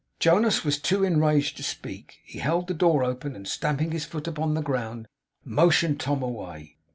[0.19, 2.21] Jonas was too enraged to speak.
[2.23, 5.07] He held the door open; and stamping his foot upon the ground,
[5.45, 6.77] motioned Tom away.